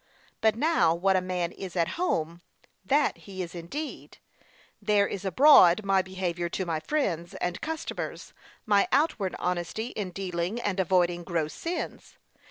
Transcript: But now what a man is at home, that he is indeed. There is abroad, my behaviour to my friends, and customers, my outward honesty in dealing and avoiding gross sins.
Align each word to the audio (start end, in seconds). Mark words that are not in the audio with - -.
But 0.41 0.55
now 0.55 0.95
what 0.95 1.15
a 1.15 1.21
man 1.21 1.51
is 1.51 1.75
at 1.75 1.89
home, 1.89 2.41
that 2.83 3.15
he 3.19 3.43
is 3.43 3.53
indeed. 3.53 4.17
There 4.81 5.07
is 5.07 5.25
abroad, 5.25 5.85
my 5.85 6.01
behaviour 6.01 6.49
to 6.49 6.65
my 6.65 6.79
friends, 6.79 7.35
and 7.35 7.61
customers, 7.61 8.33
my 8.65 8.87
outward 8.91 9.35
honesty 9.37 9.89
in 9.89 10.09
dealing 10.09 10.59
and 10.59 10.79
avoiding 10.79 11.23
gross 11.23 11.53
sins. 11.53 12.15